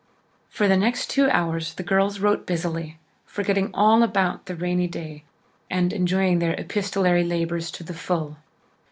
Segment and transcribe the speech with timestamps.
[0.49, 5.25] For the next two hours the girls wrote busily, forgetting all about the rainy day,
[5.69, 8.37] and enjoying their epistolary labours to the full.